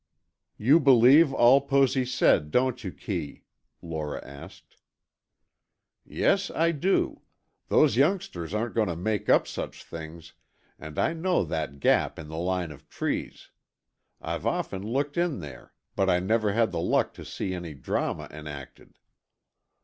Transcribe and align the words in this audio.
"You 0.57 0.79
believe 0.79 1.31
all 1.31 1.61
Posy 1.61 2.05
said, 2.05 2.49
don't 2.49 2.83
you, 2.83 2.91
Kee?" 2.91 3.43
Lora 3.83 4.19
asked. 4.25 4.77
"Yes, 6.03 6.49
I 6.49 6.71
do. 6.71 7.21
Those 7.67 7.97
youngsters 7.97 8.51
aren't 8.51 8.73
going 8.73 8.87
to 8.87 8.95
make 8.95 9.29
up 9.29 9.45
such 9.47 9.83
things, 9.83 10.33
and 10.79 10.97
I 10.97 11.13
know 11.13 11.43
that 11.43 11.79
gap 11.79 12.17
in 12.17 12.29
the 12.29 12.39
line 12.39 12.71
of 12.71 12.89
trees, 12.89 13.51
I've 14.19 14.47
often 14.47 14.81
looked 14.81 15.17
in 15.17 15.39
there 15.39 15.71
but 15.95 16.09
I 16.09 16.17
never 16.19 16.53
had 16.53 16.71
the 16.71 16.81
luck 16.81 17.13
to 17.13 17.23
see 17.23 17.53
any 17.53 17.75
drama 17.75 18.27
enacted." 18.31 18.97